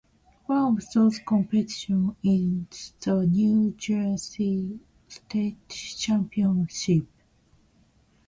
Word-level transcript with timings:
One 0.47 0.77
of 0.77 0.83
those 0.95 1.19
competitions 1.19 2.15
is 2.23 2.93
the 3.01 3.23
New 3.27 3.75
Jersey 3.77 4.79
state 5.07 5.59
championship. 5.69 7.05